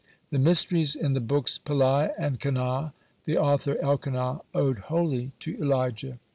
The 0.31 0.39
mysteries 0.39 0.95
in 0.95 1.13
the 1.13 1.19
books 1.19 1.59
"Peliah" 1.63 2.09
and 2.17 2.39
"Kanah," 2.39 2.91
the 3.25 3.37
author 3.37 3.77
Elkanah 3.83 4.41
owed 4.51 4.79
wholly 4.89 5.31
to 5.41 5.55
Elijah. 5.61 6.17